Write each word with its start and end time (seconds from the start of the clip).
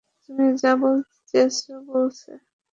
তুমি 0.23 0.45
যা 0.61 0.71
বলতে 0.81 1.13
চেয়েছ, 1.29 1.57
বলেছ। 1.87 2.19